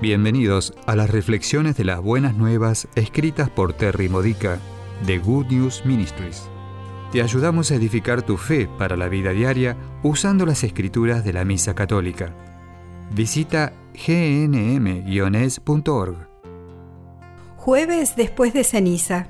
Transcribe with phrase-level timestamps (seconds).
[0.00, 4.58] Bienvenidos a las reflexiones de las buenas nuevas escritas por Terry Modica
[5.04, 6.48] de Good News Ministries.
[7.12, 11.44] Te ayudamos a edificar tu fe para la vida diaria usando las escrituras de la
[11.44, 12.34] Misa Católica.
[13.14, 15.36] Visita gnm-es.org.
[17.56, 19.28] Jueves después de ceniza.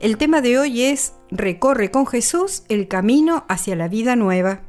[0.00, 4.62] El tema de hoy es Recorre con Jesús el camino hacia la vida nueva.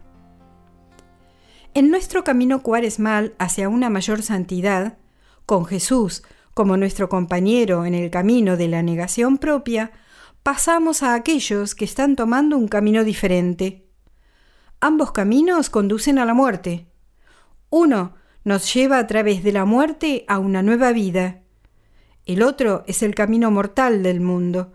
[1.75, 4.97] En nuestro camino cuaresmal hacia una mayor santidad,
[5.45, 6.23] con Jesús
[6.55, 9.91] como nuestro compañero en el camino de la negación propia,
[10.41, 13.87] pasamos a aquellos que están tomando un camino diferente.
[14.81, 16.87] Ambos caminos conducen a la muerte.
[17.69, 21.43] Uno nos lleva a través de la muerte a una nueva vida.
[22.25, 24.73] El otro es el camino mortal del mundo.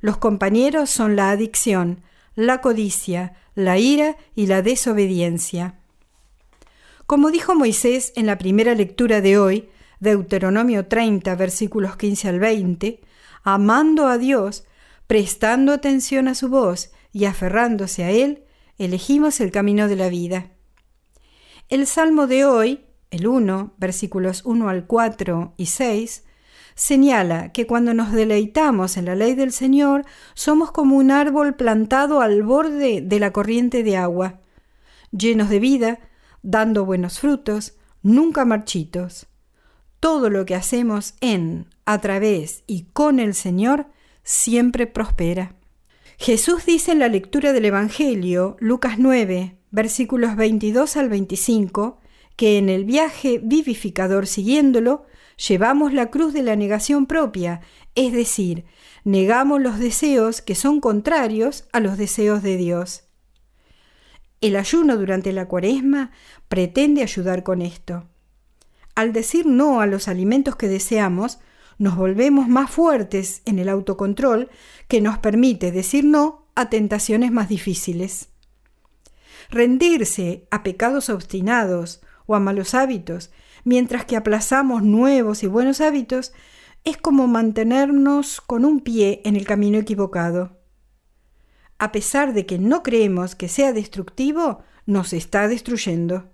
[0.00, 2.02] Los compañeros son la adicción,
[2.36, 5.79] la codicia, la ira y la desobediencia.
[7.10, 13.00] Como dijo Moisés en la primera lectura de hoy, Deuteronomio 30, versículos 15 al 20,
[13.42, 14.64] amando a Dios,
[15.08, 18.44] prestando atención a su voz y aferrándose a Él,
[18.78, 20.52] elegimos el camino de la vida.
[21.68, 26.22] El Salmo de hoy, el 1, versículos 1 al 4 y 6,
[26.76, 32.20] señala que cuando nos deleitamos en la ley del Señor, somos como un árbol plantado
[32.20, 34.38] al borde de la corriente de agua,
[35.10, 35.98] llenos de vida,
[36.42, 39.26] dando buenos frutos, nunca marchitos.
[40.00, 43.86] Todo lo que hacemos en, a través y con el Señor
[44.22, 45.54] siempre prospera.
[46.18, 51.98] Jesús dice en la lectura del Evangelio, Lucas 9, versículos 22 al 25,
[52.36, 55.06] que en el viaje vivificador siguiéndolo,
[55.48, 57.60] llevamos la cruz de la negación propia,
[57.94, 58.64] es decir,
[59.04, 63.04] negamos los deseos que son contrarios a los deseos de Dios.
[64.40, 66.12] El ayuno durante la cuaresma
[66.48, 68.04] pretende ayudar con esto.
[68.94, 71.40] Al decir no a los alimentos que deseamos,
[71.76, 74.48] nos volvemos más fuertes en el autocontrol
[74.88, 78.28] que nos permite decir no a tentaciones más difíciles.
[79.50, 83.30] Rendirse a pecados obstinados o a malos hábitos,
[83.64, 86.32] mientras que aplazamos nuevos y buenos hábitos,
[86.84, 90.59] es como mantenernos con un pie en el camino equivocado
[91.80, 96.28] a pesar de que no creemos que sea destructivo, nos está destruyendo.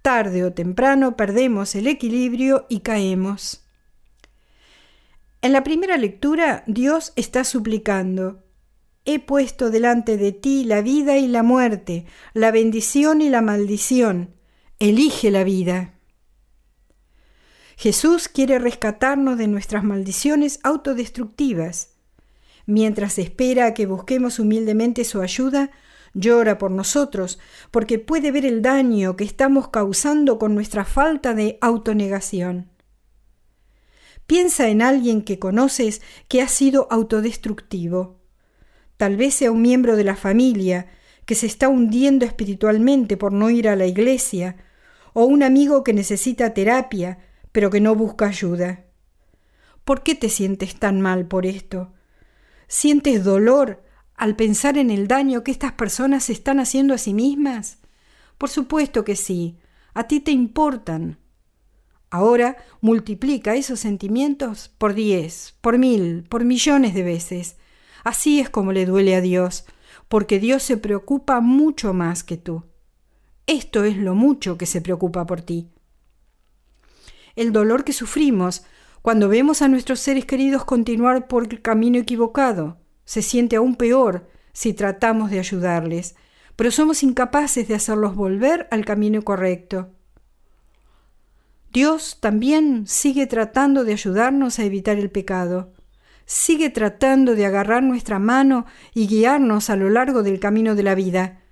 [0.00, 3.66] Tarde o temprano perdemos el equilibrio y caemos.
[5.42, 8.44] En la primera lectura, Dios está suplicando,
[9.04, 14.36] He puesto delante de ti la vida y la muerte, la bendición y la maldición.
[14.78, 15.94] Elige la vida.
[17.76, 21.93] Jesús quiere rescatarnos de nuestras maldiciones autodestructivas
[22.66, 25.70] Mientras espera a que busquemos humildemente su ayuda,
[26.14, 27.38] llora por nosotros,
[27.70, 32.70] porque puede ver el daño que estamos causando con nuestra falta de autonegación.
[34.26, 38.20] Piensa en alguien que conoces que ha sido autodestructivo.
[38.96, 40.86] Tal vez sea un miembro de la familia
[41.26, 44.56] que se está hundiendo espiritualmente por no ir a la iglesia,
[45.12, 47.18] o un amigo que necesita terapia,
[47.52, 48.84] pero que no busca ayuda.
[49.84, 51.93] ¿Por qué te sientes tan mal por esto?
[52.66, 53.82] ¿Sientes dolor
[54.14, 57.78] al pensar en el daño que estas personas están haciendo a sí mismas?
[58.38, 59.58] Por supuesto que sí,
[59.92, 61.18] a ti te importan.
[62.10, 67.56] Ahora multiplica esos sentimientos por diez, por mil, por millones de veces.
[68.04, 69.64] Así es como le duele a Dios,
[70.08, 72.64] porque Dios se preocupa mucho más que tú.
[73.46, 75.70] Esto es lo mucho que se preocupa por ti.
[77.36, 78.64] El dolor que sufrimos
[79.04, 84.30] cuando vemos a nuestros seres queridos continuar por el camino equivocado, se siente aún peor
[84.54, 86.14] si tratamos de ayudarles,
[86.56, 89.90] pero somos incapaces de hacerlos volver al camino correcto.
[91.70, 95.74] Dios también sigue tratando de ayudarnos a evitar el pecado.
[96.24, 100.94] Sigue tratando de agarrar nuestra mano y guiarnos a lo largo del camino de la
[100.94, 101.42] vida.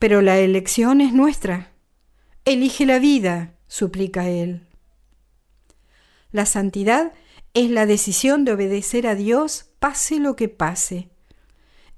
[0.00, 1.70] Pero la elección es nuestra.
[2.44, 4.66] Elige la vida, suplica Él.
[6.36, 7.14] La santidad
[7.54, 11.08] es la decisión de obedecer a Dios pase lo que pase.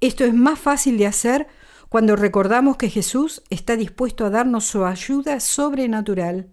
[0.00, 1.48] Esto es más fácil de hacer
[1.88, 6.50] cuando recordamos que Jesús está dispuesto a darnos su ayuda sobrenatural.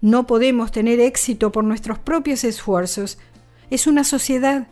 [0.00, 3.16] No podemos tener éxito por nuestros propios esfuerzos.
[3.70, 4.66] Es una sociedad.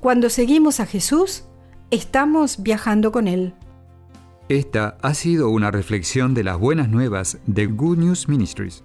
[0.00, 1.44] Cuando seguimos a Jesús,
[1.90, 3.54] estamos viajando con Él.
[4.50, 8.84] Esta ha sido una reflexión de las buenas nuevas de Good News Ministries